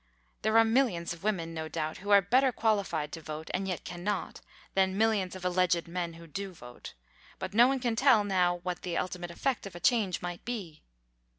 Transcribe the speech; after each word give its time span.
There 0.41 0.57
are 0.57 0.65
millions 0.65 1.13
of 1.13 1.23
women, 1.23 1.53
no 1.53 1.67
doubt 1.67 1.97
who 1.97 2.09
are 2.09 2.23
better 2.23 2.51
qualified 2.51 3.11
to 3.11 3.21
vote, 3.21 3.51
and 3.53 3.67
yet 3.67 3.83
cannot, 3.85 4.41
than 4.73 4.97
millions 4.97 5.35
of 5.35 5.45
alleged 5.45 5.87
men 5.87 6.13
who 6.13 6.25
do 6.25 6.53
vote; 6.53 6.95
but 7.37 7.53
no 7.53 7.67
one 7.67 7.79
can 7.79 7.95
tell 7.95 8.23
now 8.23 8.55
what 8.63 8.81
the 8.81 8.97
ultimate 8.97 9.29
effect 9.29 9.67
of 9.67 9.75
a 9.75 9.79
change 9.79 10.19
might 10.19 10.43
be. 10.43 10.81